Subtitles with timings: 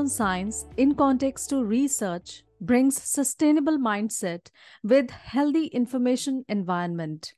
[0.00, 4.48] On science in context to research brings sustainable mindset
[4.82, 7.34] with healthy information environment.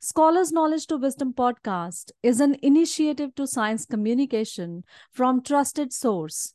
[0.00, 6.54] Scholars Knowledge to Wisdom podcast is an initiative to science communication from trusted source.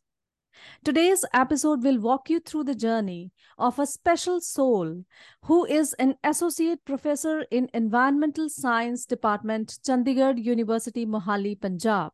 [0.85, 5.03] Today's episode will walk you through the journey of a special soul
[5.43, 12.13] who is an associate professor in environmental science department Chandigarh University Mohali Punjab.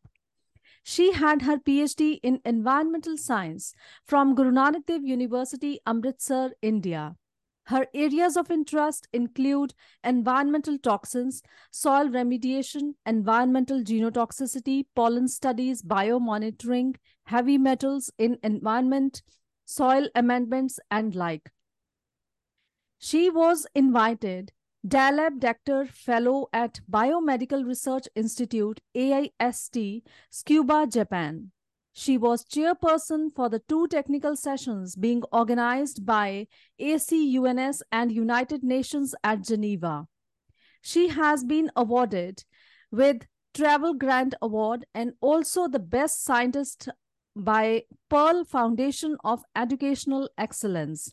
[0.82, 3.74] She had her PhD in environmental science
[4.04, 7.16] from Guru Nanak Dev University Amritsar India.
[7.64, 17.58] Her areas of interest include environmental toxins, soil remediation, environmental genotoxicity, pollen studies, biomonitoring, heavy
[17.58, 19.22] metals in environment,
[19.66, 21.50] soil amendments, and like.
[22.98, 24.52] She was invited
[24.86, 31.50] Dalab Doctor Fellow at Biomedical Research Institute, AIST, Tsukuba, Japan.
[31.92, 36.46] She was chairperson for the two technical sessions being organized by
[36.80, 40.06] ACUNS and United Nations at Geneva.
[40.80, 42.44] She has been awarded
[42.92, 46.88] with Travel Grant Award and also the Best Scientist
[47.34, 51.10] by Pearl Foundation of Educational Excellence.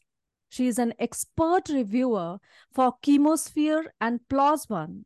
[0.55, 2.37] She is an expert reviewer
[2.73, 5.03] for Chemosphere and PLOS ONE.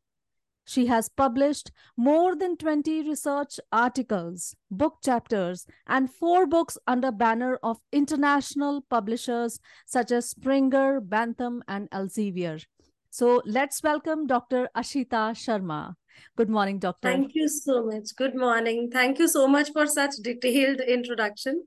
[0.64, 7.58] She has published more than 20 research articles, book chapters, and four books under banner
[7.64, 12.64] of international publishers such as Springer, Bentham, and Elsevier.
[13.10, 14.70] So let's welcome Dr.
[14.78, 15.96] Ashita Sharma.
[16.38, 17.10] Good morning, Doctor.
[17.10, 18.16] Thank you so much.
[18.16, 18.92] Good morning.
[18.94, 21.64] Thank you so much for such detailed introduction.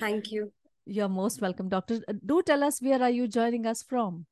[0.00, 0.52] Thank you.
[0.86, 2.00] You're most welcome, Doctor.
[2.06, 4.26] Uh, Do tell us where are you joining us from?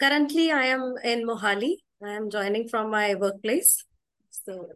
[0.00, 1.76] Currently, I am in Mohali.
[2.02, 3.84] I am joining from my workplace.
[4.30, 4.68] So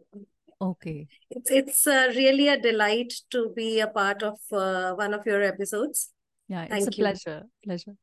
[0.61, 1.07] Okay.
[1.31, 5.41] it's it's uh, really a delight to be a part of uh, one of your
[5.41, 6.11] episodes.
[6.47, 7.03] Yeah, it's Thank a you.
[7.03, 7.43] pleasure.
[7.63, 7.95] Pleasure.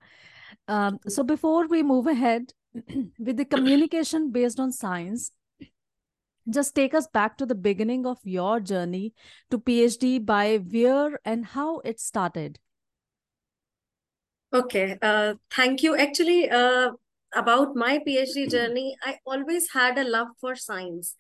[0.67, 2.53] Um, so before we move ahead
[3.19, 5.31] with the communication based on science,
[6.49, 9.15] just take us back to the beginning of your journey
[9.51, 12.59] to PhD by where and how it started.
[14.53, 14.99] Okay.
[15.01, 15.97] Uh, thank you.
[15.97, 16.91] Actually, uh,
[17.35, 21.15] about my PhD journey, I always had a love for science.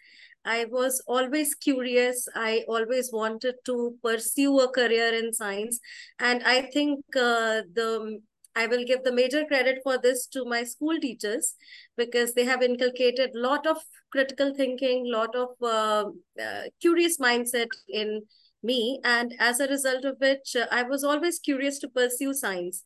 [0.44, 2.26] I was always curious.
[2.34, 5.78] I always wanted to pursue a career in science.
[6.18, 8.20] And I think uh, the
[8.56, 11.54] I will give the major credit for this to my school teachers
[11.96, 13.78] because they have inculcated a lot of
[14.10, 16.10] critical thinking, lot of uh,
[16.42, 18.22] uh, curious mindset in
[18.62, 19.00] me.
[19.04, 22.82] And as a result of which, uh, I was always curious to pursue science.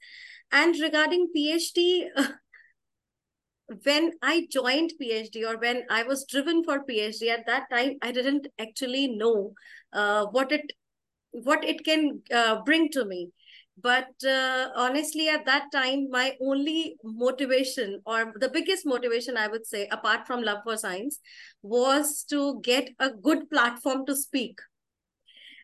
[0.53, 2.09] And regarding PhD,
[3.85, 8.13] when I joined PhD or when I was driven for PhD at that time, I
[8.13, 9.55] didn't actually know
[9.93, 10.73] uh, what it
[11.33, 13.31] what it can uh, bring to me.
[13.77, 19.67] But uh, honestly, at that time, my only motivation or the biggest motivation I would
[19.67, 21.19] say, apart from love for science,
[21.63, 24.61] was to get a good platform to speak.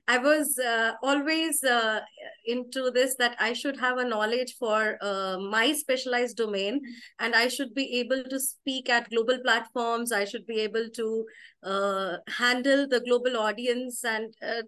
[0.09, 2.01] I was uh, always uh,
[2.45, 6.81] into this that I should have a knowledge for uh, my specialized domain
[7.21, 10.11] and I should be able to speak at global platforms.
[10.11, 11.27] I should be able to
[11.63, 14.05] uh, handle the global audience.
[14.05, 14.63] And uh,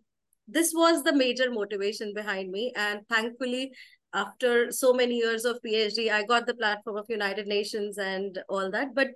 [0.49, 2.73] this was the major motivation behind me.
[2.77, 3.73] And thankfully,
[4.15, 8.71] after so many years of PhD, I got the platform of United Nations and all
[8.71, 8.95] that.
[8.95, 9.09] But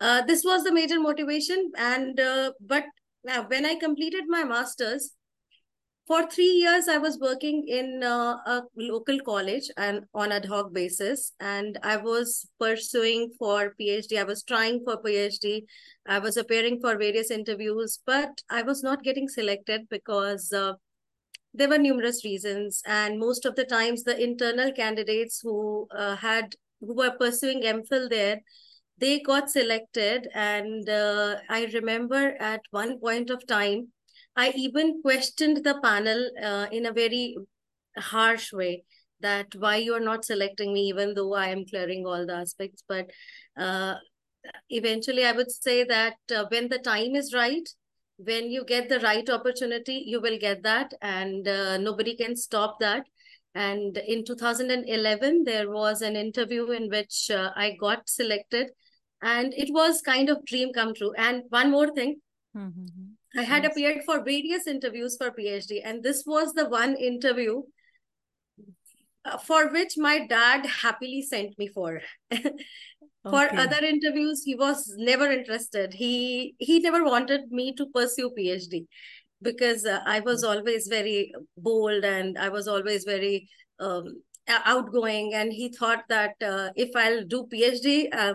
[0.00, 1.72] uh, this was the major motivation.
[1.76, 2.20] And
[2.60, 2.84] but
[3.24, 5.12] now when I completed my master's,
[6.06, 10.72] for three years i was working in uh, a local college and on ad hoc
[10.72, 15.62] basis and i was pursuing for phd i was trying for phd
[16.06, 20.74] i was appearing for various interviews but i was not getting selected because uh,
[21.54, 26.54] there were numerous reasons and most of the times the internal candidates who uh, had
[26.80, 28.40] who were pursuing mphil there
[28.98, 33.88] they got selected and uh, i remember at one point of time
[34.36, 37.36] I even questioned the panel uh, in a very
[37.96, 38.84] harsh way
[39.20, 42.82] that why you are not selecting me even though I am clearing all the aspects.
[42.86, 43.10] But
[43.56, 43.94] uh,
[44.68, 47.68] eventually, I would say that uh, when the time is right,
[48.18, 52.80] when you get the right opportunity, you will get that, and uh, nobody can stop
[52.80, 53.04] that.
[53.54, 58.70] And in 2011, there was an interview in which uh, I got selected,
[59.22, 61.12] and it was kind of dream come true.
[61.16, 62.20] And one more thing.
[62.56, 63.15] Mm-hmm.
[63.36, 67.62] I had appeared for various interviews for PhD, and this was the one interview
[69.24, 72.00] uh, for which my dad happily sent me for.
[73.30, 73.56] for Okay.
[73.58, 75.94] other interviews, he was never interested.
[75.94, 78.86] He he never wanted me to pursue PhD.
[79.42, 80.48] because uh, I was Mm.
[80.50, 85.34] always very bold and I was always very um, outgoing.
[85.34, 88.34] And he thought that uh, if I'll do PhD, uh,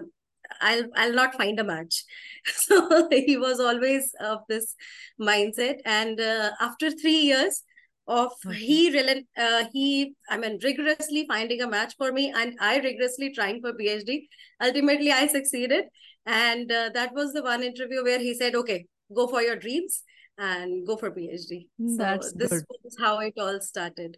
[0.60, 2.04] I'll I'll not find a match.
[2.56, 4.76] So he was always of this
[5.20, 5.80] mindset.
[5.86, 7.64] And uh, after three years
[8.08, 12.80] of he really uh, he I mean rigorously finding a match for me, and I
[12.80, 14.28] rigorously trying for PhD.
[14.62, 15.86] Ultimately, I succeeded,
[16.26, 20.04] and uh, that was the one interview where he said, "Okay, go for your dreams."
[20.38, 21.68] and go for PhD.
[21.78, 22.64] So That's this good.
[22.84, 24.18] was how it all started.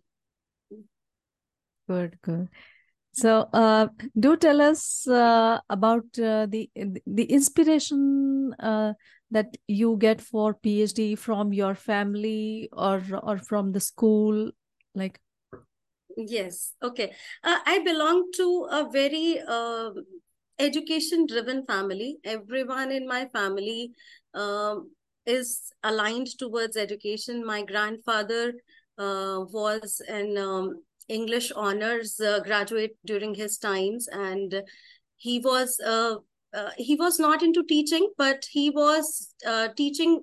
[1.90, 2.48] Good, good.
[3.14, 3.88] So, uh,
[4.20, 6.70] do tell us uh, about uh, the
[7.06, 8.94] the inspiration uh,
[9.30, 14.50] that you get for PhD from your family or or from the school,
[14.96, 15.20] like.
[16.18, 16.74] Yes.
[16.82, 17.14] Okay.
[17.44, 19.92] Uh, I belong to a very uh,
[20.60, 22.18] education-driven family.
[22.24, 23.92] Everyone in my family
[24.34, 24.92] um,
[25.26, 27.46] is aligned towards education.
[27.46, 28.54] My grandfather
[28.98, 34.64] uh, was an um, English honors uh, graduate during his times, and
[35.16, 36.16] he was uh,
[36.54, 40.22] uh, he was not into teaching, but he was uh, teaching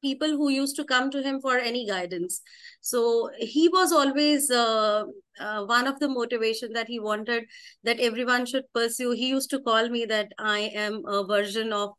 [0.00, 2.40] people who used to come to him for any guidance.
[2.80, 5.04] So he was always uh,
[5.40, 7.44] uh, one of the motivation that he wanted
[7.82, 9.10] that everyone should pursue.
[9.10, 11.90] He used to call me that I am a version of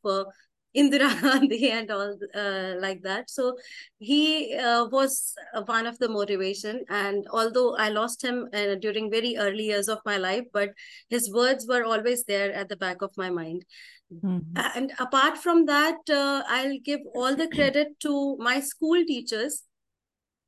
[0.75, 3.29] Indira Gandhi and all uh, like that.
[3.29, 3.57] So
[3.97, 5.33] he uh, was
[5.65, 6.85] one of the motivation.
[6.89, 10.69] And although I lost him uh, during very early years of my life, but
[11.09, 13.65] his words were always there at the back of my mind.
[14.13, 14.41] Mhm.
[14.75, 19.63] And apart from that, uh, I'll give all the credit to my school teachers.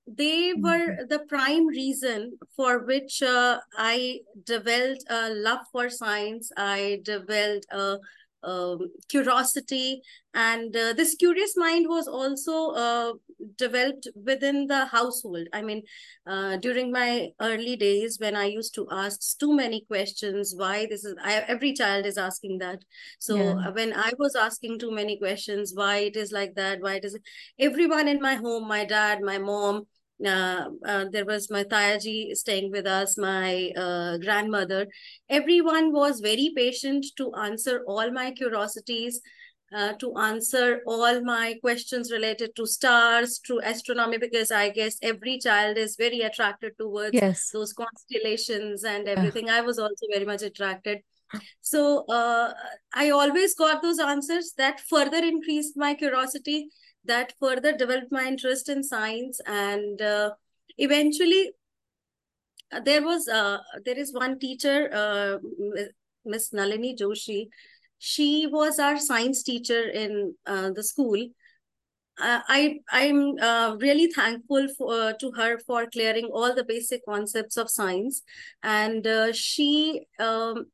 [0.08, 1.10] They were Mhm.
[1.10, 6.52] the prime reason for which uh, I developed a love for science.
[6.58, 8.00] I developed a
[8.44, 10.02] um, curiosity,
[10.34, 13.14] and uh, this curious mind was also uh,
[13.58, 15.48] developed within the household.
[15.54, 15.84] I mean,
[16.26, 21.04] uh, during my early days when I used to ask too many questions, why this
[21.04, 22.80] is, I, every child is asking that.
[23.20, 23.68] So Yeah.
[23.68, 27.06] uh, when I was asking too many questions, why it is like that, why it
[27.06, 27.18] is,
[27.60, 29.86] everyone in my home, my dad, my mom,
[30.26, 34.88] uh, uh, there was my Tayaji staying with us, my uh, grandmother.
[35.30, 39.22] Everyone was very patient to answer all my curiosities,
[39.74, 45.40] uh, to answer all my questions related to stars, to astronomy, because I guess every
[45.40, 47.50] child is very attracted towards Yes.
[47.52, 49.14] those constellations and Yeah.
[49.14, 49.50] everything.
[49.50, 51.00] I was also very much attracted.
[51.62, 52.54] So uh,
[52.94, 56.70] I always got those answers that further increased my curiosity
[57.06, 60.32] that further developed my interest in science and uh,
[60.78, 61.52] eventually
[62.72, 65.38] uh, there was uh, there is one teacher uh,
[66.26, 67.48] miss nalini joshi.
[68.00, 71.18] She was our science teacher in uh, the school.
[72.20, 77.06] Uh, I I'm uh, really thankful for uh, to her for clearing all the basic
[77.06, 78.22] concepts of science,
[78.64, 80.66] and uh, she um,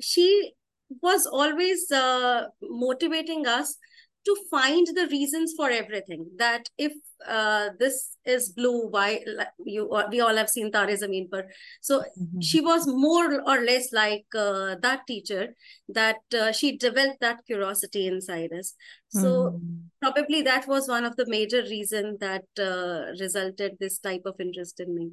[0.00, 0.52] she
[1.02, 3.76] was always uh, motivating us
[4.24, 6.92] to find the reasons for everything that if
[7.28, 9.20] uh, this is blue why
[9.64, 11.44] you we all have seen Taare Zameen Par
[11.80, 12.42] so Mhm.
[12.42, 15.54] she was more or less like uh, that teacher
[15.88, 18.74] that uh, she developed that curiosity inside us
[19.08, 19.90] so Mhm.
[20.00, 24.80] probably that was one of the major reason that uh, resulted this type of interest
[24.80, 25.06] in me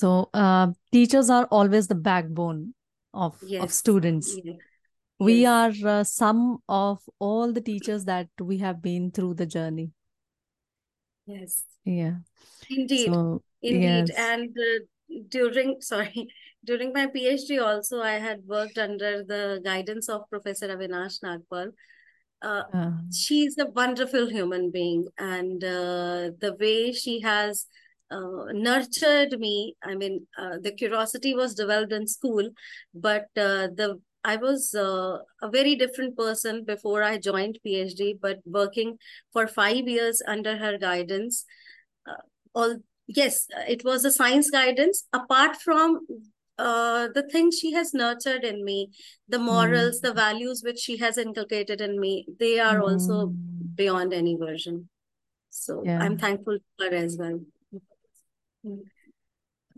[0.00, 2.74] So, uh, teachers are always the backbone
[3.12, 4.36] of of students.
[4.44, 4.52] yeah.
[5.18, 9.90] We are uh, some of all the teachers that we have been through the journey.
[11.26, 12.16] yes Yeah.
[12.70, 14.10] Indeed, So, indeed.
[14.10, 14.10] yes.
[14.18, 16.28] And uh, during, sorry,
[16.64, 21.72] during my PhD also, I had worked under the guidance of Professor Avinash Nagpal.
[22.42, 27.66] Uh, Uh, she's a wonderful human being, and uh, the way she has
[28.10, 29.74] uh, nurtured me.
[29.82, 32.50] I mean, uh, the curiosity was developed in school,
[32.94, 34.00] but uh, the
[34.32, 38.98] I was uh, a very different person before I joined PhD, but working
[39.32, 41.44] for five years under her guidance
[42.06, 42.22] uh,
[42.54, 45.04] all yes it was a science guidance.
[45.12, 46.00] Apart from
[46.58, 48.90] uh, the things she has nurtured in me
[49.28, 53.76] the morals the mm, values which she has inculcated in me they are also mm,
[53.76, 54.88] beyond any version.
[55.50, 56.00] So yeah.
[56.02, 57.40] i'm thankful to her as well.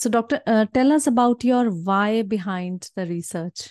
[0.00, 3.68] So, doctor, uh, tell us about your why behind the research.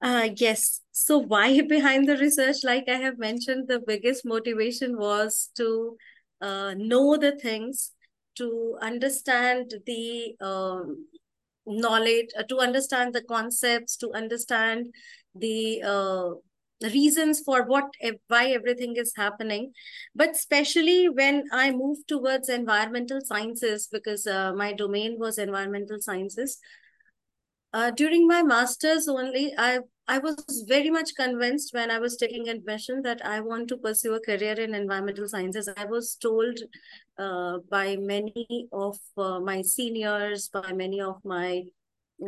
[0.00, 0.80] Uh, yes.
[0.92, 2.56] So why behind the research?
[2.64, 5.96] Like I have mentioned, the biggest motivation was to
[6.40, 7.92] uh, know the things,
[8.36, 11.06] to understand the um,
[11.66, 14.88] knowledge, uh, to understand the concepts, to understand
[15.34, 16.30] the uh,
[16.92, 17.86] reasons for what
[18.28, 19.72] why everything is happening
[20.14, 26.58] but especially when i moved towards environmental sciences because uh, my domain was environmental sciences
[27.72, 32.48] uh, during my masters only i i was very much convinced when i was taking
[32.48, 35.68] admission that i want to pursue a career in environmental sciences.
[35.76, 36.58] I was told
[37.18, 41.64] uh, by many of uh, my seniors by many of my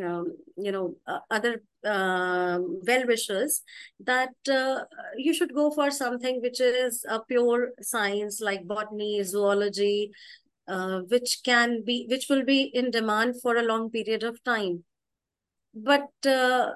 [0.01, 3.63] um, you know uh, other uh, well wishers
[3.99, 4.83] that uh,
[5.17, 10.11] you should go for something which is a pure science like botany zoology
[10.67, 14.83] uh, which can be which will be in demand for a long period of time
[15.73, 16.71] but uh,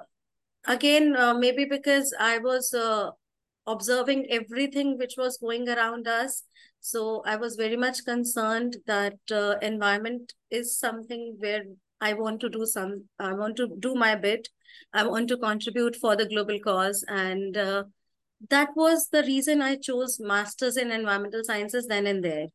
[0.68, 2.74] again uh, maybe because i was
[3.68, 6.44] observing everything which was going around us
[6.80, 9.18] so i was very much concerned that
[9.62, 11.64] environment is something where
[12.02, 14.50] I want to do some, I want to do my bit.
[14.94, 17.04] I want to contribute for the global cause.
[17.08, 17.86] And uh,
[18.50, 22.48] that was the reason I chose Masters in Environmental Sciences then and there.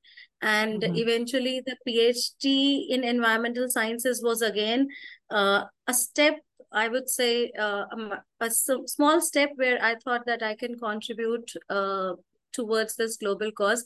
[0.42, 0.96] And mm-hmm.
[0.96, 4.88] eventually, the PhD in Environmental Sciences was again
[5.30, 6.38] uh, a step,
[6.72, 11.52] I would say, uh, a, a, small step where I thought that I can contribute
[11.68, 12.14] uh,
[12.52, 13.84] towards this global cause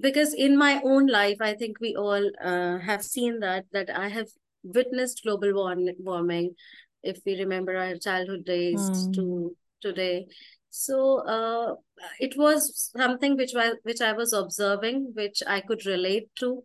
[0.00, 4.08] because in my own life i think we all uh, have seen that that i
[4.08, 4.26] have
[4.62, 5.52] witnessed global
[5.98, 6.54] warming
[7.02, 9.12] if we remember our childhood days mm.
[9.12, 10.26] to today
[10.76, 11.74] so uh,
[12.18, 16.64] it was something which was which i was observing which i could relate to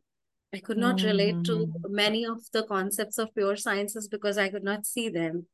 [0.51, 1.93] i could not relate to hmm.
[1.93, 5.45] many of the concepts of pure sciences because i could not see them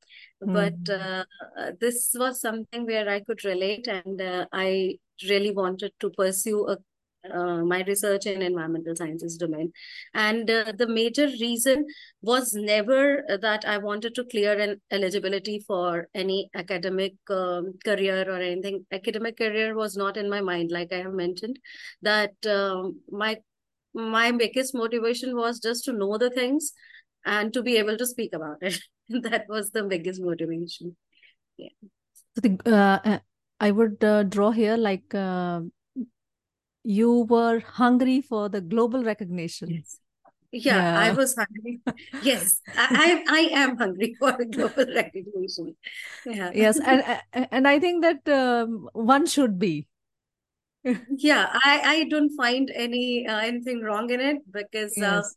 [0.42, 0.54] mm.
[0.60, 1.26] but uh,
[1.82, 4.98] this was something where i could relate and uh, i
[5.30, 6.78] really wanted to pursue a
[7.34, 9.72] uh, my research in environmental sciences domain.
[10.14, 11.86] And uh, the major reason
[12.22, 18.40] was never that i wanted to clear an eligibility for any academic um, career or
[18.40, 18.86] anything.
[18.92, 21.60] Academic career was not in my mind like i have mentioned
[22.02, 23.38] that um, my
[23.94, 26.74] my biggest motivation was just to know the things
[27.26, 28.80] and to be able to speak about it.
[29.10, 30.98] That was the biggest motivation.
[31.58, 31.70] Yeah.
[32.36, 33.20] So the, uh, uh
[33.60, 35.62] i would uh, draw here like uh,
[36.86, 39.70] you were hungry for the global recognition.
[39.70, 40.00] Yes.
[40.52, 41.82] Yeah, yeah, I was hungry.
[42.22, 45.76] yes, I, I, I am hungry for the global recognition.
[46.26, 46.52] Yeah.
[46.54, 49.88] Yes, and and I think that um, one should be.
[51.18, 55.26] yeah, I I don't find any uh, anything wrong in it because uh, yes.
[55.26, 55.30] uh,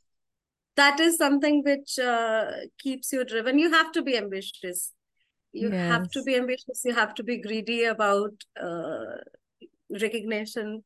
[0.76, 3.58] that is something which uh, keeps you driven.
[3.58, 4.92] You have to be ambitious.
[5.52, 5.90] You yes.
[5.90, 6.82] have to be ambitious.
[6.84, 9.16] You have to be greedy about uh,
[9.90, 10.84] recognition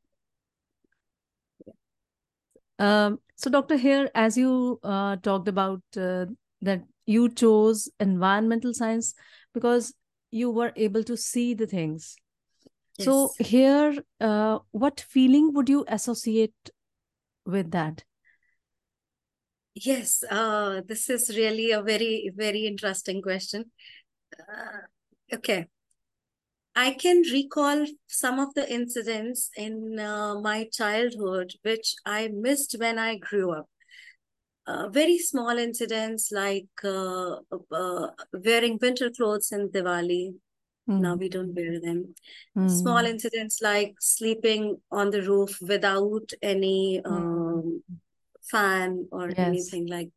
[2.79, 6.25] um, so, Doctor, here, as you uh, talked about uh,
[6.61, 9.13] that you chose environmental science
[9.53, 9.93] because
[10.31, 12.15] you were able to see the things.
[12.97, 13.05] Yes.
[13.05, 16.53] So, here, uh, what feeling would you associate
[17.45, 18.03] with that?
[19.75, 23.71] Yes, uh, this is really a very, very interesting question.
[24.39, 25.67] Uh, okay.
[26.75, 32.97] I can recall some of the incidents in uh, my childhood which I missed when
[32.97, 33.69] I grew up.
[34.65, 37.35] Uh, very small incidents like uh,
[37.69, 40.35] uh wearing winter clothes in Diwali.
[40.89, 40.99] Mm.
[41.01, 42.15] Now we don't wear them.
[42.57, 42.69] Mm.
[42.69, 47.13] Small incidents like sleeping on the roof without any hmm.
[47.13, 47.83] um,
[48.49, 49.37] fan or yes.
[49.37, 50.09] anything like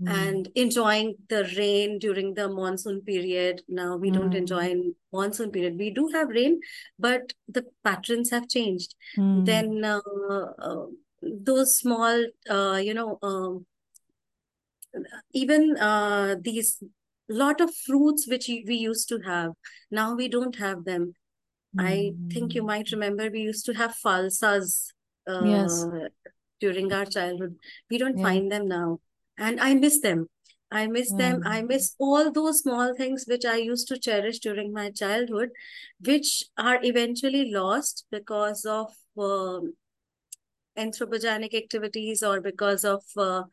[0.00, 0.10] mm.
[0.10, 3.62] and enjoying the rain during the monsoon period.
[3.68, 4.14] Now we mm.
[4.14, 4.74] don't enjoy
[5.12, 5.78] monsoon period.
[5.78, 6.60] We do have rain,
[6.98, 8.94] but the patterns have changed.
[9.16, 9.46] Mm.
[9.46, 10.00] Then uh,
[10.58, 10.86] uh,
[11.22, 13.66] those small, uh, you know, um,
[15.32, 16.82] even uh, these
[17.28, 19.52] lot of fruits which we used to have
[19.90, 21.12] now we don't have them
[21.78, 22.68] i think you hmm.
[22.68, 24.86] might remember we used to have falsas
[25.28, 25.84] uh, yes.
[26.58, 27.54] during our childhood
[27.90, 28.24] we don't yeah.
[28.24, 28.98] find them now
[29.38, 30.28] and I miss them.
[30.70, 31.18] I miss mm.
[31.18, 31.42] them.
[31.46, 35.50] I miss all those small things which I used to cherish during my childhood,
[36.04, 39.60] which are eventually lost because of uh,
[40.76, 43.44] anthropogenic activities or because of uh,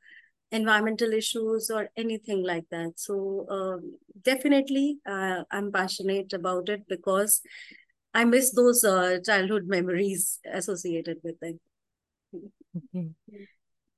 [0.51, 2.93] environmental issues or anything like that.
[2.97, 7.41] So um, definitely, uh, I'm passionate about it because
[8.13, 11.59] I miss those uh, childhood memories associated with it.
[12.93, 13.11] Okay.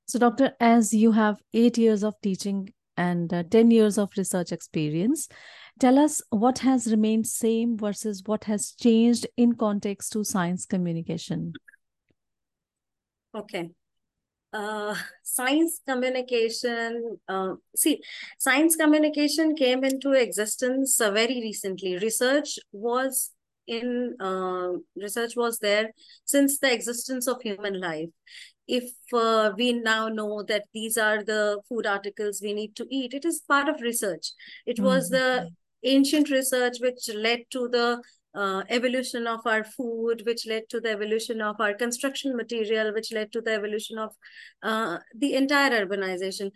[0.08, 4.52] So, Doctor, as you have eight years of teaching and uh, 10 years of research
[4.52, 5.28] experience,
[5.78, 11.52] tell us what has remained same versus what has changed in context to science communication.
[13.34, 13.68] Okay.
[14.54, 18.00] uh, science communication uh, see
[18.38, 23.32] science communication came into existence uh, very recently research was
[23.68, 25.90] in uh, research was there
[26.24, 28.08] since the existence of human life
[28.66, 33.14] if uh, we now know that these are the food articles we need to eat
[33.14, 34.32] it is part of research
[34.66, 35.44] it was mm-hmm.
[35.44, 35.50] the
[35.84, 38.02] ancient research which led to the
[38.34, 43.12] uh, evolution of our food, which led to the evolution of our construction material, which
[43.12, 44.14] led to the evolution of
[44.62, 46.50] uh, the entire urbanization.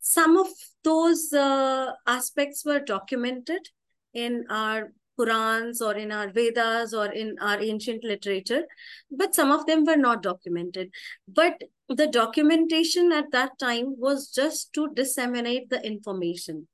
[0.00, 0.48] Some of
[0.82, 3.68] those uh, aspects were documented
[4.12, 8.64] in our Purans or in our Vedas or in our ancient literature,
[9.10, 10.90] but some of them were not documented.
[11.28, 16.68] But the documentation at that time was just to disseminate the information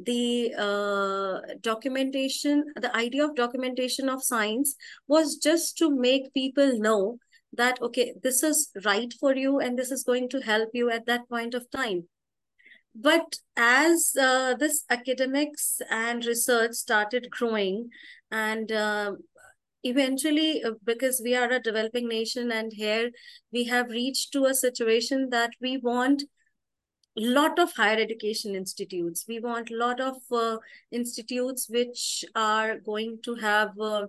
[0.00, 4.76] the uh, documentation, the idea of documentation of science
[5.08, 7.18] was just to make people know
[7.52, 11.06] that, okay, this is right for you and this is going to help you at
[11.06, 12.06] that point of time.
[13.00, 17.90] But as uh, this academics and research started growing
[18.32, 19.12] and uh,
[19.84, 23.10] eventually uh, because we are a developing nation and here
[23.52, 26.24] we have reached to a situation that we want
[27.16, 29.24] lot of higher education institutes.
[29.28, 30.58] We want a lot of uh,
[30.90, 34.06] institutes which are going to have uh,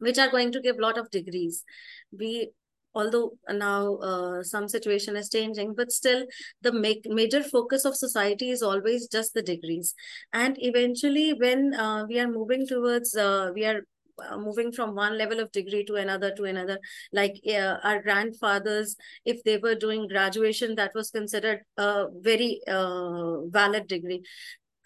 [0.00, 1.64] which are going to give lot of degrees.
[2.10, 2.50] We
[2.94, 6.24] although now uh, some situation is changing but still
[6.62, 9.94] the make, major focus of society is always just the degrees.
[10.32, 13.82] And eventually when uh, we are moving towards uh, we are
[14.28, 16.78] uh, moving from one level of degree to another to another
[17.12, 18.94] like our grandfathers
[19.24, 24.22] if they were doing graduation that was considered a very uh, valid degree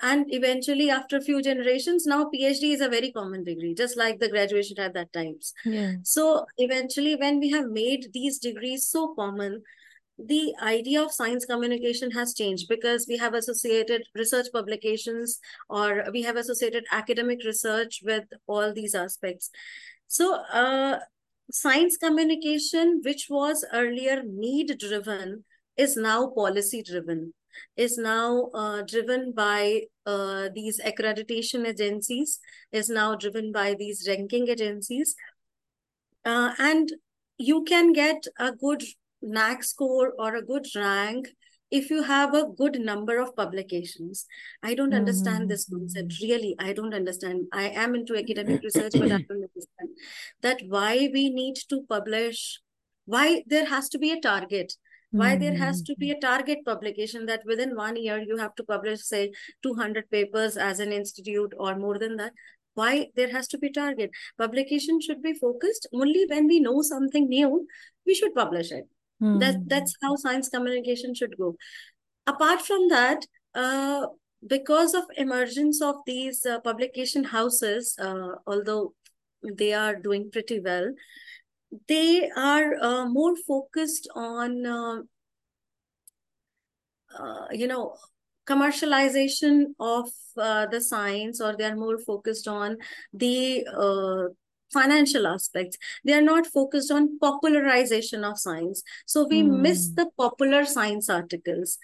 [0.03, 4.19] and eventually after a few generations now phd is a very common degree just like
[4.19, 5.93] the graduation at that times yeah.
[6.03, 9.63] so eventually when we have made these degrees so common
[10.19, 16.23] the idea of science communication has changed because we have associated research publications or we
[16.23, 19.51] have associated academic research with all these aspects.
[20.09, 21.01] So, uh,
[21.53, 25.45] science communication, which was earlier need driven,
[25.77, 27.35] is now policy driven,
[27.77, 32.41] is now uh, driven by uh, these accreditation agencies,
[32.73, 35.15] is now driven by these ranking agencies.
[36.25, 36.93] Uh, and
[37.39, 38.83] you can get a good
[39.23, 41.29] NAAC score or a good rank
[41.71, 44.27] if you have a good number of publications.
[44.63, 44.99] I don't mm-hmm.
[44.99, 46.15] understand this concept.
[46.23, 47.47] Really, I don't understand.
[47.53, 49.91] I am into academic research, but I don't understand
[50.43, 52.61] that why we need to publish,
[53.05, 54.75] why there has to be a target.
[55.13, 58.65] Why there has to be a target publication that within one year you have to
[58.65, 62.33] publish, say, 200 papers as an institute or more than that
[62.75, 67.27] why there has to be target publication should be focused only when we know something
[67.27, 67.67] new
[68.05, 68.85] we should publish it
[69.23, 69.41] Mm.
[69.41, 69.63] That hmm.
[69.67, 71.57] that's how science communication should go.
[72.27, 74.07] Apart from that, uh,
[74.47, 78.95] because of emergence of these uh, publication houses, uh, although
[79.43, 80.93] they are doing pretty well,
[81.89, 84.99] they are uh, more focused on uh,
[87.19, 87.95] uh, you know
[88.47, 92.77] commercialization of the science, or they are more focused on
[93.13, 93.65] the
[94.73, 95.77] financial aspects.
[96.05, 98.83] They are not focused on popularization of science.
[99.07, 99.61] So we mm.
[99.61, 101.79] miss the popular science articles.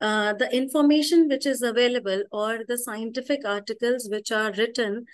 [0.00, 5.04] Uh, the information which is available or the scientific articles which are written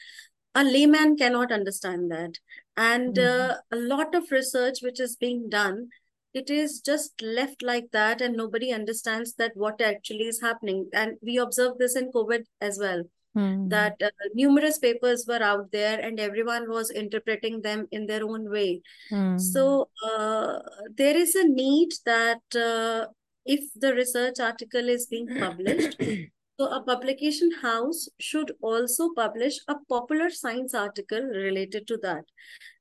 [0.57, 2.39] a layman cannot understand that
[2.77, 3.51] and mm.
[3.51, 5.89] uh, a lot of research which is being done
[6.35, 11.17] it is just left like that and nobody understands that what actually is happening and
[11.23, 13.03] we observe this in covid as well
[13.37, 13.69] Hmm.
[13.69, 18.51] that uh, numerous papers were out there and everyone was interpreting them in their own
[18.51, 18.81] way.
[19.11, 19.37] Hmm.
[19.37, 20.61] So uh,
[20.97, 23.09] there is a need that uh,
[23.45, 26.01] if the research article is being published,
[26.59, 32.25] so a publication house should also publish a popular science article related to that,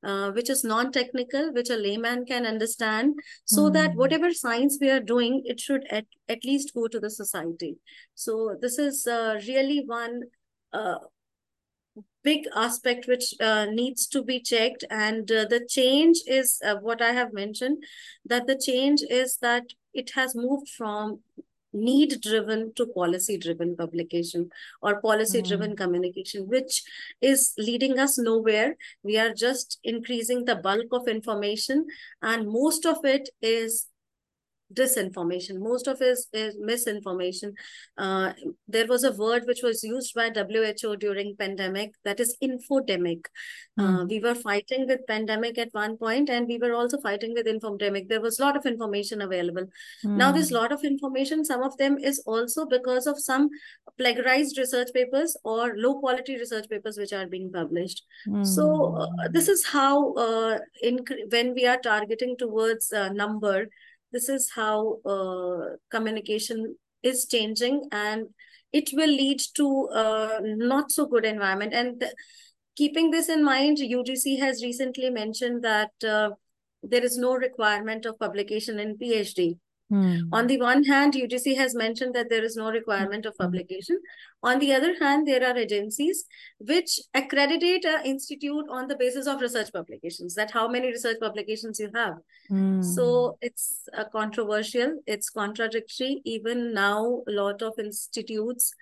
[0.04, 3.74] uh, which is non-technical, which a layman can understand, so mm.
[3.74, 7.76] that whatever science we are doing, it should at, at least go to the society.
[8.14, 10.22] So this is uh, really one
[10.72, 11.00] uh,
[12.24, 17.02] big aspect which uh, needs to be checked and uh, the change is uh, what
[17.02, 17.82] i have mentioned
[18.26, 21.20] that the change is that it has moved from
[21.76, 24.50] need driven to policy driven publication
[24.82, 25.78] or policy driven mm.
[25.78, 26.84] communication which
[27.22, 31.86] is leading us nowhere we are just increasing the bulk of information
[32.22, 33.88] and most of it is
[34.76, 37.54] disinformation most of is, is misinformation
[37.98, 38.34] uh,
[38.68, 40.30] there was a word which was used by
[40.82, 43.22] who during pandemic that is infodemic
[43.80, 43.84] mm.
[43.84, 44.08] uh, hmm.
[44.08, 48.08] we were fighting with pandemic at one point and we were also fighting with infodemic
[48.10, 49.66] there was a lot of information available
[50.04, 50.18] mm.
[50.18, 53.50] now this lot of information some of them is also because of some
[53.98, 58.46] plagiarized research papers or low quality research papers which are being published mm.
[58.46, 63.68] so uh, this is how uh, in when we are targeting towards uh, number
[64.16, 68.28] this is how uh, communication is changing and
[68.72, 71.74] it will lead to a not so good environment.
[71.74, 72.04] And
[72.76, 76.30] keeping this in mind ugc has recently mentioned that uh,
[76.84, 79.58] there is no requirement of publication in phd
[79.90, 80.22] Hmm.
[80.32, 83.44] On the one hand, UGC has mentioned that there is no requirement of hmm.
[83.44, 84.02] publication.
[84.42, 86.26] On the other hand, there are agencies
[86.60, 91.80] which accreditate an institute on the basis of research publications, that how many research publications
[91.80, 92.16] you have.
[92.50, 92.82] Hmm.
[92.82, 96.22] So it's a controversial, it's contradictory.
[96.26, 98.74] Even now, a lot of institutes,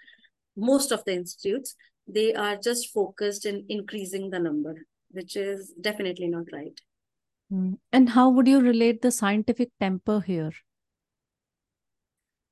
[0.55, 1.75] most of the institutes,
[2.07, 4.75] they are just focused in increasing the number,
[5.11, 6.79] which is definitely not right.
[7.91, 10.51] And how would you relate the scientific temper here?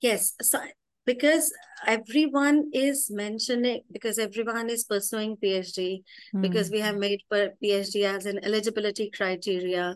[0.01, 0.59] Yes, so
[1.05, 1.51] because
[1.87, 6.03] everyone is mentioning because everyone is pursuing phd
[6.35, 6.41] mm.
[6.41, 7.01] because we have hmm.
[7.01, 9.95] made phd as an eligibility criteria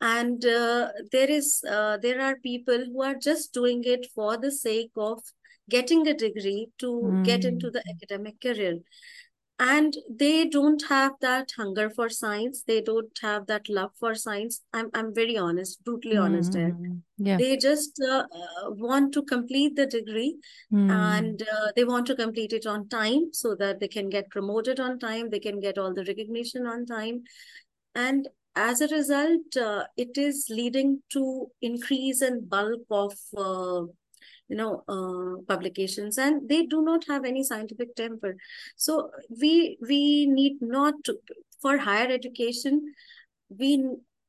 [0.00, 4.50] and uh, there is uh, there are people who are just doing it for the
[4.50, 5.22] sake of
[5.68, 7.24] getting a degree to mm.
[7.24, 8.78] get into the academic career
[9.58, 14.60] and they don't have that hunger for science they don't have that love for science
[14.74, 17.00] i'm, I'm very honest brutally honest mm -hmm.
[17.16, 17.38] yeah.
[17.38, 20.36] they just uh, uh, want to complete the degree
[20.70, 20.90] mm.
[20.90, 24.78] and uh, they want to complete it on time so that they can get promoted
[24.78, 27.22] on time they can get all the recognition on time
[27.94, 33.82] and as a result uh, it is leading to increase in bulk of uh,
[34.48, 38.36] you know uh, publications and they do not have any scientific temper.
[38.76, 41.18] So we we need not to
[41.60, 42.94] for higher education
[43.48, 43.84] we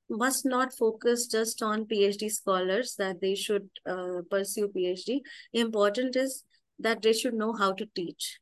[0.10, 5.20] must not focus just on phd scholars that they should uh, pursue phd
[5.52, 6.44] important is
[6.80, 8.40] that they should know how to teach.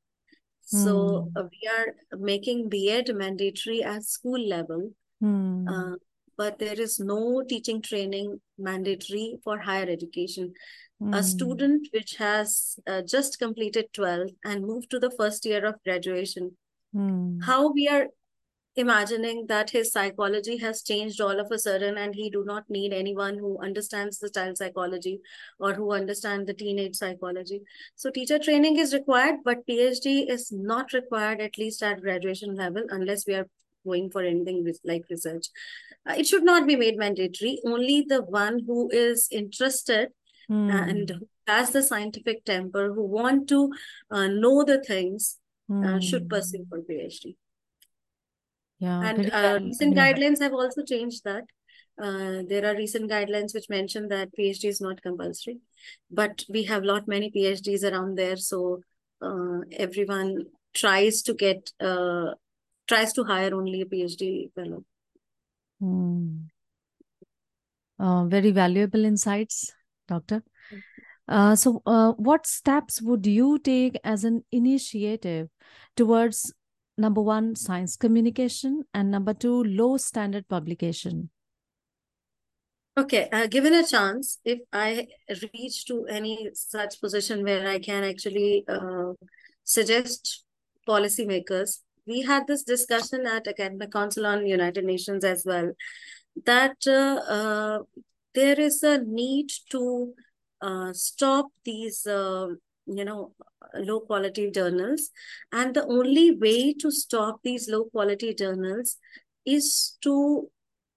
[0.62, 1.40] So mm.
[1.40, 4.92] uh, we are making B.Ed mandatory at school level.
[5.24, 5.66] Mm.
[5.70, 5.96] uh,
[6.38, 10.54] but there is no teaching training mandatory for higher education
[11.02, 11.14] Mm.
[11.14, 11.24] A hmm.
[11.24, 16.56] student which has uh, just completed 12 and moved to the first year of graduation,
[16.96, 17.44] mm.
[17.44, 18.08] how we are
[18.76, 22.92] imagining that his psychology has changed all of a sudden and he do not need
[22.94, 25.22] anyone who understands the child psychology
[25.60, 27.62] or who understand the teenage psychology
[27.96, 32.84] so teacher training is required but phd is not required at least at graduation level
[32.90, 33.48] unless we are
[33.86, 35.48] going for anything like research
[36.10, 40.10] uh, it should not be made mandatory only the one who is interested
[40.50, 40.90] mm.
[40.90, 43.72] and who has the scientific temper, who want to
[44.12, 45.86] uh, know the things, mm.
[45.86, 46.28] uh, should hmm.
[46.30, 47.36] pursue for PhD.
[48.80, 50.14] Yeah, and uh, recent yeah.
[50.14, 51.44] guidelines have also changed that.
[52.02, 55.60] Uh, there are recent guidelines which mention that PhD is not compulsory,
[56.12, 58.82] but we have lot many PhDs around there, so
[59.22, 62.32] uh, everyone tries to get uh,
[62.88, 64.84] tries to hire only a PhD fellow.
[65.82, 66.48] Mm.
[67.98, 69.72] Uh, very valuable insights
[70.08, 70.44] doctor.
[71.28, 75.50] Uh, so, uh, what steps would you take as an initiative
[75.96, 76.54] towards
[76.98, 81.30] number one, science communication, and number two, low standard publication?
[82.98, 85.08] Okay, uh, given a chance, if I
[85.54, 89.14] reach to any such position where I can actually uh,
[89.66, 90.46] suggest
[90.88, 95.74] policymakers, we had this discussion at Academic Council on United Nations as well,
[96.46, 97.80] that uh, uh
[98.36, 100.14] there is a need to
[100.62, 102.48] uh, stop these uh,
[102.86, 103.34] you know
[103.74, 105.10] low quality journals.
[105.52, 108.98] And the only way to stop these low quality journals
[109.46, 110.50] is to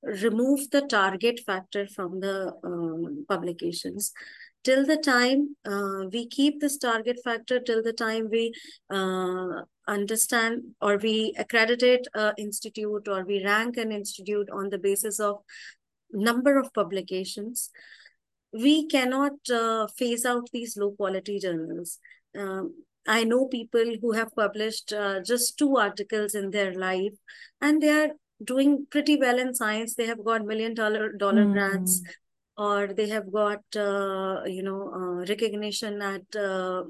[0.02, 4.12] remove the target factor from the um, publications.
[4.64, 8.52] Till the time uh, we keep this target factor till the time we
[8.90, 15.20] uh, understand or we accreditate an institute or we rank an institute on the basis
[15.20, 15.38] of
[16.12, 17.70] number of publications,
[18.52, 21.98] we cannot uh, phase out these low quality journals.
[22.36, 22.74] Um,
[23.06, 27.14] I know people who have published uh, just two articles in their life
[27.60, 28.10] and they are
[28.44, 29.94] doing pretty well in science.
[29.94, 31.52] They have got million dollar dollar mm.
[31.52, 32.02] grants
[32.56, 36.82] or they have got uh, you know uh, recognition at uh,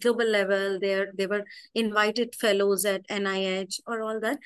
[0.00, 4.38] global level they they were invited fellows at nih or all that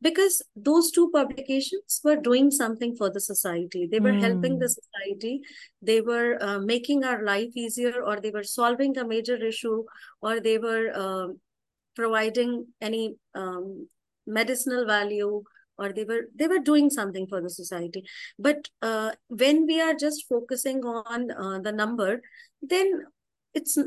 [0.00, 3.86] because those two publications were doing something for the society.
[3.90, 4.20] They were mm.
[4.20, 5.40] helping the society.
[5.80, 9.84] They were uh, making our life easier or they were solving a major issue
[10.20, 11.28] or they were uh,
[11.96, 13.88] providing any um,
[14.26, 15.42] medicinal value
[15.78, 18.04] or they were they were doing something for the society.
[18.38, 22.20] But uh, when we are just focusing on uh, the number
[22.62, 23.04] then
[23.54, 23.78] it's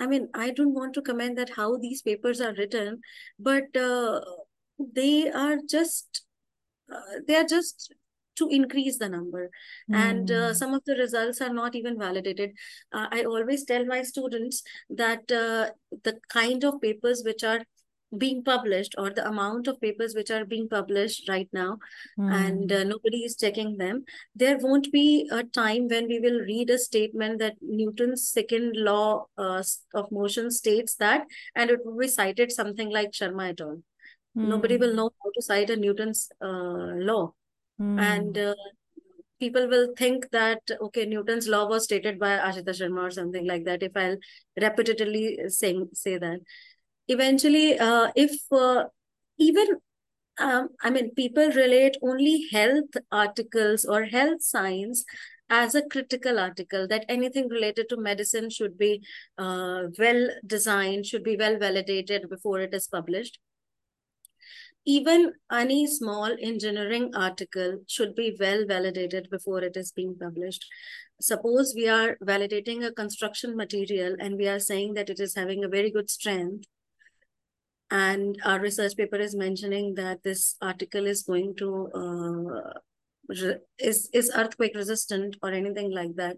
[0.00, 3.00] I, mean i don't want to comment that how these papers are written
[3.38, 4.20] but uh,
[4.78, 6.22] they are just
[6.92, 7.94] uh, they are just
[8.36, 9.50] to increase the number
[9.90, 9.94] mm.
[9.94, 10.54] and uh, hmm.
[10.54, 12.50] some of the results are not even validated
[12.92, 15.70] uh, i always tell my students that uh,
[16.02, 17.60] the kind of papers which are
[18.18, 21.78] being published or the amount of papers which are being published right now
[22.18, 22.32] mm.
[22.32, 26.70] and uh, nobody is checking them there won't be a time when we will read
[26.70, 29.62] a statement that newton's second law uh,
[29.94, 31.24] of motion states that
[31.54, 34.48] and it will be cited something like sharma et al mm.
[34.54, 37.32] nobody will know how to cite a newton's uh, law
[37.80, 38.00] mm.
[38.00, 38.54] and uh,
[39.40, 43.64] people will think that okay newton's law was stated by ashita sharma or something like
[43.64, 44.16] that if i'll
[44.64, 46.40] repetitively say, say that
[47.08, 48.84] eventually uh, if uh,
[49.38, 49.66] even
[50.38, 55.04] um, i mean people relate only health articles or health science
[55.50, 59.02] as a critical article that anything related to medicine should be
[59.38, 63.38] uh, well designed should be well validated before it is published.
[64.86, 70.66] Even any small engineering article should be well validated before it is being published.
[71.20, 75.64] Suppose we are validating a construction material and we are saying that it is having
[75.64, 76.66] a very good strength
[77.94, 81.68] and our research paper is mentioning that this article is going to
[82.02, 82.72] uh,
[83.78, 86.36] is is earthquake resistant or anything like that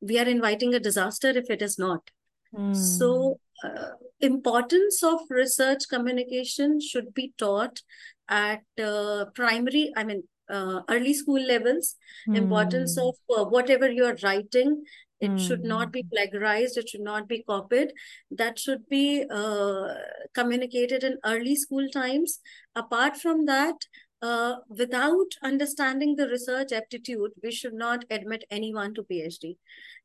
[0.00, 2.10] we are inviting a disaster if it is not
[2.54, 2.76] mm.
[2.76, 7.82] so uh, importance of research communication should be taught
[8.28, 11.96] at uh, primary i mean uh, early school levels
[12.28, 12.36] mm.
[12.36, 14.82] importance of uh, whatever you're writing
[15.20, 15.46] it mm.
[15.46, 16.08] should not be hmm.
[16.08, 17.92] plagiarized it should not be copied
[18.30, 19.94] that should be uh,
[20.34, 22.40] communicated in early school times
[22.74, 23.76] apart from that
[24.22, 29.56] uh, without understanding the research aptitude we should not admit anyone to phd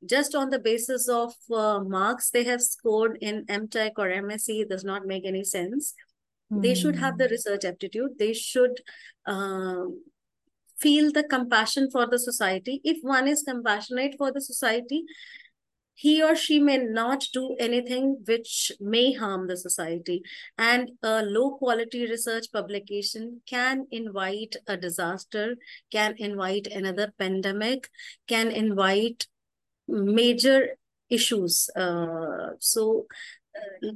[0.05, 4.83] just on the basis of uh, marks they have scored in mtech or msc does
[4.83, 5.93] not make any sense
[6.51, 6.61] mm.
[6.61, 7.31] they should have the hmm.
[7.31, 8.81] research aptitude they should
[9.25, 10.01] um,
[10.81, 12.81] feel the compassion for the society.
[12.83, 15.03] If one is compassionate for the society,
[15.93, 20.23] he or she may not do anything which may harm the society.
[20.57, 25.57] And a low quality research publication can invite a disaster,
[25.91, 27.89] can invite another pandemic,
[28.27, 29.27] can invite
[29.87, 30.69] major
[31.09, 31.69] issues.
[31.75, 33.05] Uh, so,
[33.55, 33.91] uh,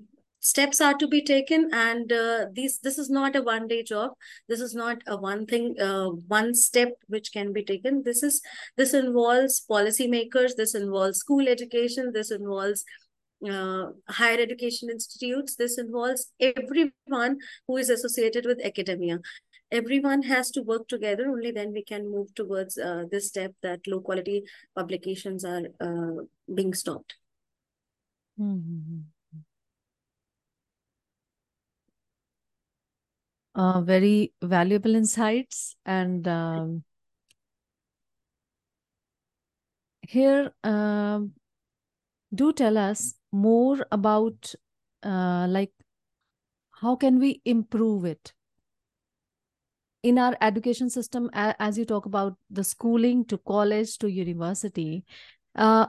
[0.45, 4.12] steps are to be taken and uh, these this is not a one day job.
[4.47, 8.03] This is not a one thing uh, one step which can be taken.
[8.03, 8.41] This is
[8.77, 12.86] this involves policymakers this involves school education this involves
[13.49, 13.88] uh,
[14.19, 19.19] higher education institutes this involves everyone who is associated with academia.
[19.71, 21.27] Everyone has to work together.
[21.27, 24.43] Only then we can move towards uh, this step that low quality
[24.75, 27.15] publications are uh, being stopped.
[28.39, 29.14] Mm-hmm.
[33.56, 35.76] Uh, very valuable insights.
[35.86, 36.84] And um,
[40.02, 41.22] here, uh,
[42.34, 44.54] do tell us more about
[45.04, 45.72] uh, like
[46.82, 48.34] how can we improve it
[50.04, 55.04] in our education system as you talk about the schooling to college to university
[55.56, 55.88] uh,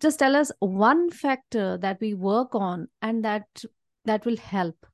[0.00, 3.46] just tell us one factor that we work on and that
[4.04, 4.86] that will help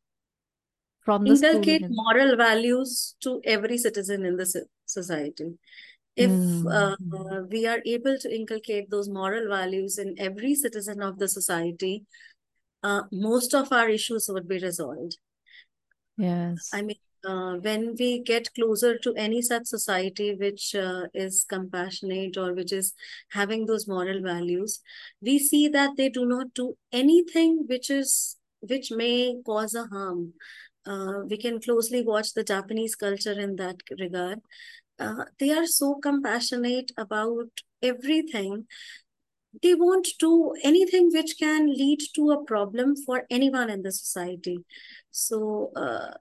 [1.04, 5.58] from the inculcate moral values to every citizen in the society.
[6.14, 6.70] If mm.
[6.70, 12.04] uh, we are able to inculcate those moral values in every citizen of the society
[12.82, 15.16] uh, most of our issues would be resolved.
[16.16, 16.70] Yes.
[16.72, 22.36] I mean uh, when we get closer to any such society which uh, is compassionate
[22.36, 22.94] or which is
[23.30, 24.80] having those moral values
[25.20, 30.32] we see that they do not do anything which is which may cause a harm
[30.86, 34.40] uh, we can closely watch the Japanese culture in that regard.
[34.98, 37.48] Uh, they are so compassionate about
[37.82, 38.66] everything.
[39.62, 44.64] They won't do anything which can lead to a problem for anyone in the society.
[45.10, 46.12] So, uh,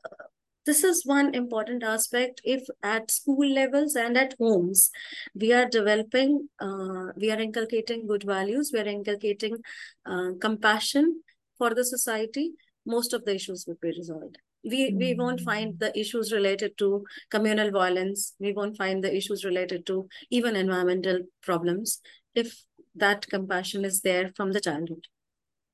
[0.65, 4.91] this is one important aspect if at school levels and at homes
[5.34, 9.58] we are developing uh, we are inculcating good values we are inculcating
[10.06, 11.21] uh, compassion
[11.58, 12.52] for the society
[12.86, 14.97] most of the issues would be resolved we mm.
[14.97, 19.86] we won't find the issues related to communal violence we won't find the issues related
[19.86, 22.00] to even environmental problems
[22.36, 22.63] if
[22.95, 25.08] that compassion is there from the childhood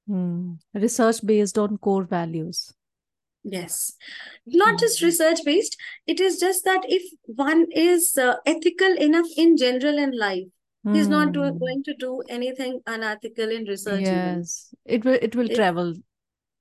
[0.10, 0.58] mm.
[0.74, 2.74] research based on core values
[3.50, 3.94] Yes,
[4.46, 5.06] not just mm-hmm.
[5.06, 5.78] research based.
[6.06, 10.48] It is just that if one is uh, ethical enough in general in life,
[10.86, 10.94] mm.
[10.96, 11.58] he's not do- hmm.
[11.58, 14.02] going to do anything unethical in research.
[14.02, 14.98] Yes, even.
[14.98, 15.20] it will.
[15.22, 15.94] It will it, travel.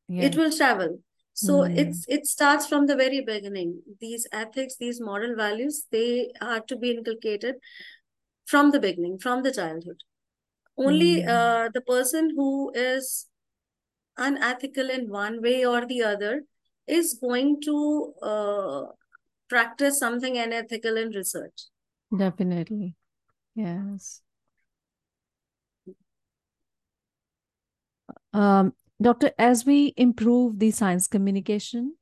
[0.08, 0.22] Yeah.
[0.26, 1.00] It will travel.
[1.38, 1.76] So mm.
[1.76, 3.82] it's it starts from the very beginning.
[4.00, 7.56] These ethics, these moral values, they are to be inculcated
[8.46, 10.02] from the beginning, from the childhood.
[10.78, 11.28] Only mm.
[11.28, 13.26] uh, the person who is
[14.16, 16.44] unethical in one way or the other
[16.86, 18.82] is going to uh,
[19.50, 21.66] practice something unethical in research.
[22.16, 22.94] Definitely.
[23.54, 24.22] Yes.
[28.32, 31.94] Um, Doctor, as we improve the science communication,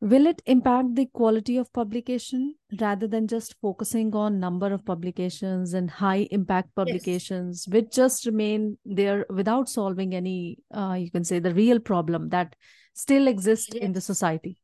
[0.00, 5.74] will it impact the quality of publication rather than just focusing on number of publications
[5.74, 7.74] and high impact publications yes.
[7.74, 12.56] which just remain there without solving any uh, you can say the real problem that
[12.94, 13.84] still exists yes.
[13.84, 14.58] in the society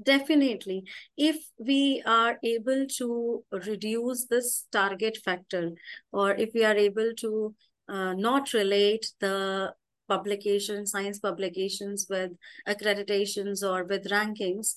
[0.00, 0.84] definitely
[1.16, 5.72] if we are able to reduce this target factor
[6.12, 7.54] or if we are able to
[7.88, 9.74] uh, not relate the
[10.08, 12.32] publications science publications with
[12.68, 14.76] accreditations or with rankings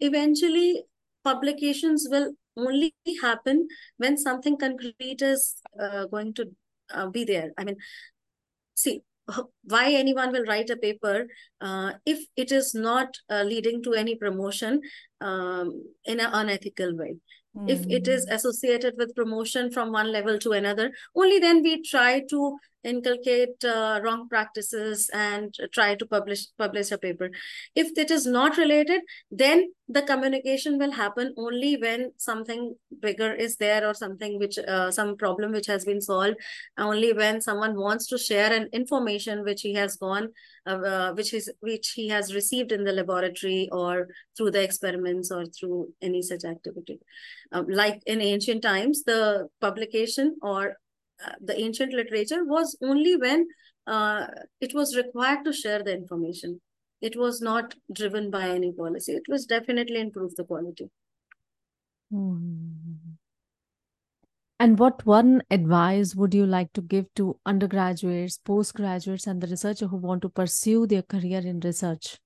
[0.00, 0.84] eventually
[1.24, 6.50] publications will only happen when something concrete is uh, going to
[6.92, 7.76] uh, be there i mean
[8.74, 9.00] see
[9.64, 11.26] why anyone will write a paper
[11.60, 14.80] uh, if it is not uh, leading to any promotion
[15.20, 17.16] um, in an unethical way
[17.56, 17.70] mm.
[17.70, 18.34] if it is hmm.
[18.34, 24.00] associated with promotion from one level to another only then we try to inculcate uh,
[24.02, 27.30] wrong practices and try to publish publish a paper.
[27.74, 33.56] If it is not related then the communication will happen only when something bigger is
[33.56, 36.36] there or something which uh, some problem which has been solved.
[36.78, 40.28] Only when someone wants to share an information which he has gone
[40.66, 45.30] uh, uh which is which he has received in the laboratory or through the experiments
[45.30, 46.98] or through any such activity.
[47.52, 50.76] Um, like in ancient times the publication or
[51.40, 53.46] the ancient literature was only when
[53.86, 54.26] uh,
[54.60, 56.60] it was required to share the information.
[57.00, 59.12] It was not driven by any policy.
[59.12, 60.90] It was definitely improve the quality.
[62.10, 63.16] Hmm.
[64.60, 69.88] And what one advice would you like to give to undergraduates, postgraduates, and the researcher
[69.88, 72.18] who want to pursue their career in research?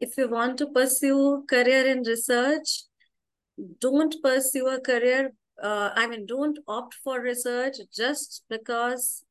[0.00, 2.84] If you want to pursue career in research,
[3.78, 5.30] don't pursue a career
[5.62, 9.24] uh, I mean, don't opt for research just because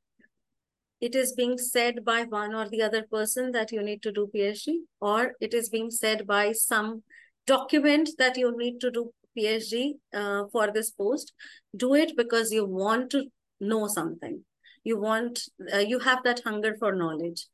[1.00, 4.30] it is being said by one or the other person that you need to do
[4.34, 7.04] PhD, or it is being said by some
[7.48, 11.34] document that you need to do PhD uh, for this post.
[11.76, 13.26] Do it because you want to
[13.60, 14.46] know something.
[14.84, 15.42] You want,
[15.74, 17.48] uh, you have that hunger for knowledge,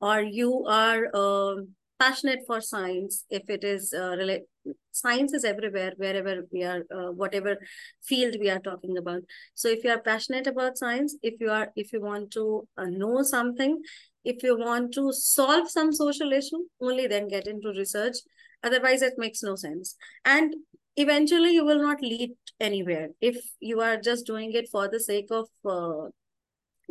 [0.00, 1.54] or you are uh,
[1.98, 4.44] passionate for science if it is uh, related
[4.92, 7.56] science is everywhere wherever we are uh, whatever
[8.02, 9.22] field we are talking about.
[9.54, 12.86] So if you are passionate about science if you are if you want to uh,
[12.86, 13.80] know something
[14.24, 18.16] if you want to solve some social issue only then get into research.
[18.62, 19.96] Otherwise it makes no sense.
[20.24, 20.54] And
[20.96, 23.08] eventually you will not lead anywhere.
[23.20, 26.08] If you are just doing it for the sake of uh,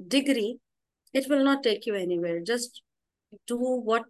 [0.07, 0.57] degree
[1.13, 2.41] it will not take you anywhere.
[2.41, 2.81] Just
[3.47, 4.05] do what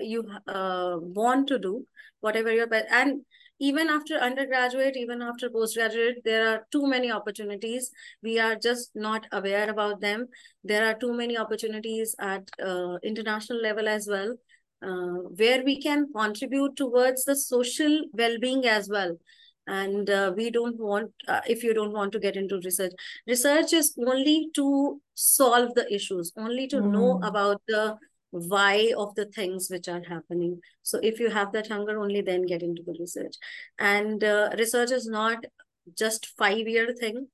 [0.00, 1.86] you uh, want to do
[2.20, 3.20] whatever you're and
[3.60, 7.90] even after undergraduate even after postgraduate there are too many opportunities.
[8.22, 10.26] We are just not aware about them.
[10.64, 14.36] There are too many opportunities at uh, international level as well
[14.82, 19.16] uh, where we can contribute towards the social well-being as well.
[19.66, 22.92] And uh, we don't want uh, if you don't want to get into research
[23.26, 26.90] research is only to solve the issues only to mm.
[26.90, 27.96] know about the
[28.34, 32.44] why of the things which are happening so if you have that hunger only then
[32.44, 33.36] get into the research
[33.78, 35.44] and uh, research is not
[35.96, 37.28] just five year thing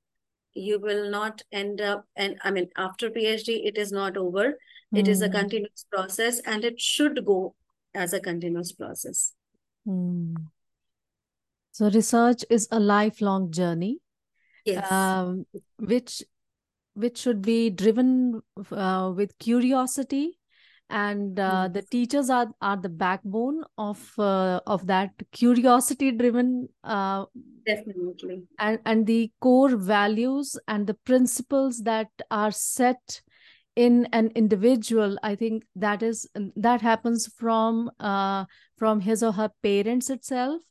[0.52, 4.48] you will not end up and i mean after phd it is not over
[4.94, 4.98] mm.
[4.98, 5.36] it is a hmm.
[5.36, 7.54] continuous process and it should go
[7.94, 9.32] as a continuous process
[9.88, 10.34] mm.
[11.70, 14.00] so research is a lifelong journey
[14.66, 15.46] yes um,
[15.78, 16.22] which
[16.92, 18.42] which should be driven
[18.72, 20.39] uh, with curiosity
[20.90, 27.24] and uh, the teachers are are the backbone of uh, of that curiosity driven uh,
[27.66, 33.22] definitely and and the core values and the principles that are set
[33.76, 38.44] in an individual i think that is that happens from uh,
[38.76, 40.62] from his or her parents itself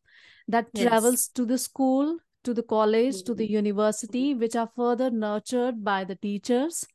[0.47, 0.89] that Yes.
[0.89, 3.53] travels to the school to the college to the Mhm.
[3.53, 6.85] university which are further nurtured by the teachers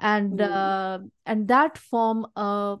[0.00, 0.50] and Mhm.
[0.50, 2.76] uh, and that form a,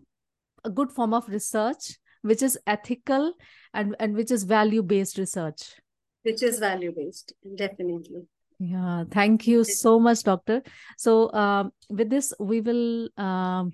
[0.64, 3.34] a good form of research which is ethical
[3.72, 5.74] and and which is value based research.
[6.22, 8.26] Which is value based definitely.
[8.58, 10.62] Yeah thank you so much doctor.
[10.96, 13.72] So um, with this we will um,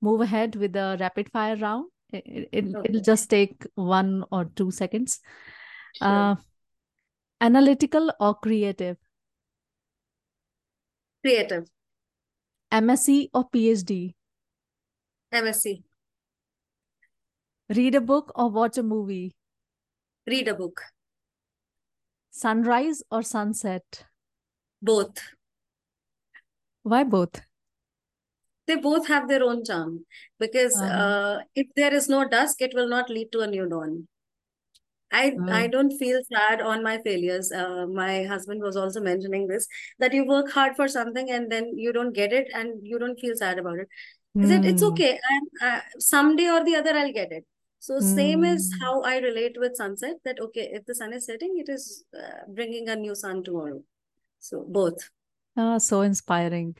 [0.00, 1.90] move ahead with the rapid fire round.
[2.12, 5.20] It, it, it'll just take one or two seconds.
[5.94, 6.08] Sure.
[6.08, 6.34] uh,
[7.40, 8.96] analytical or creative?
[11.22, 11.66] Creative
[12.72, 14.14] msc or phd
[15.32, 15.82] msc
[17.68, 19.34] read a book or watch a movie?
[20.26, 20.82] Read a book.
[22.30, 24.04] Sunrise or sunset?
[24.82, 25.20] Both.
[26.82, 27.40] Why both?
[28.66, 30.04] They both have their own charm
[30.38, 30.92] because Uh-huh.
[31.04, 34.06] uh, if there is no dusk it will not lead to a new dawn
[35.12, 35.72] I, I Mm.
[35.72, 37.52] don't feel sad on my failures.
[37.52, 39.66] Uh, my husband was also mentioning this
[39.98, 43.20] that you work hard for something and then you don't get it and you don't
[43.20, 43.88] feel sad about it.
[44.40, 44.64] Is it.
[44.64, 44.88] It's Hmm.
[44.92, 45.20] okay.
[45.30, 47.44] I'm, uh, someday or the other, I'll get it.
[47.78, 48.84] So, same is Hmm.
[48.84, 52.44] how I relate with sunset that, okay, if the sun is setting, it is uh,
[52.48, 53.82] bringing a new sun tomorrow.
[54.40, 55.10] So, both.
[55.56, 56.76] Ah, so inspiring.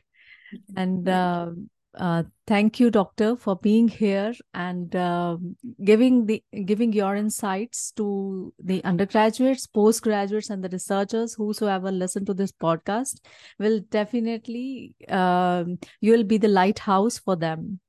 [0.76, 1.50] And uh,
[1.94, 5.36] uh, thank you, doctor, for being here and uh,
[5.84, 12.34] giving the giving your insights to the undergraduates, postgraduates, and the researchers whosoever listen to
[12.34, 13.20] this podcast.
[13.58, 17.80] Will definitely um, you will be the lighthouse for them.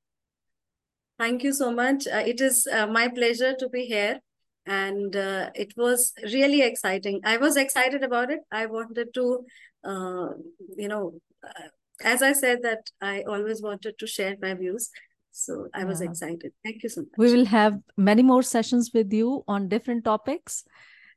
[1.18, 2.08] Thank you so much.
[2.08, 4.20] Uh, it is uh, my pleasure to be here.
[4.66, 7.20] And uh, it was really exciting.
[7.26, 8.40] I was excited about it.
[8.50, 9.46] I wanted to,
[9.84, 10.30] uh,
[10.78, 11.68] you know, uh,
[12.04, 14.90] as I said, that I always wanted to share my views.
[15.32, 16.10] So I was Yeah.
[16.10, 16.52] excited.
[16.64, 17.18] Thank you so much.
[17.18, 20.64] We will have many more sessions with you on different topics,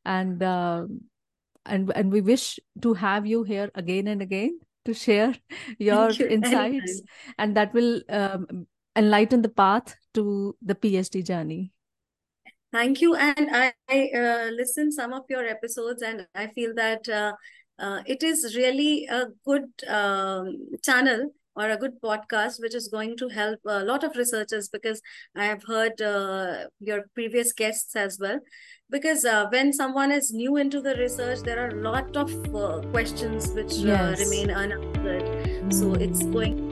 [0.05, 0.87] and uh,
[1.67, 5.35] and and we wish to have you here again and again to share
[5.79, 6.29] your you.
[6.29, 7.03] insights,
[7.39, 8.67] and that will um,
[8.97, 11.73] enlighten the path to the PhD journey.
[12.73, 13.15] Thank you.
[13.15, 17.33] And I, I uh, listened some of your episodes, and I feel that uh,
[17.79, 23.17] uh, it is really a good um, channel or a good podcast, which is going
[23.17, 25.01] to help a lot of researchers because
[25.35, 28.41] I have heard uh, your previous guests as well.
[28.91, 32.81] Because uh, when someone is new into the research, there are a lot of uh,
[32.91, 34.21] questions which uh, Yes.
[34.21, 35.73] remain unanswered.
[35.73, 36.33] So it's Mm.
[36.33, 36.66] going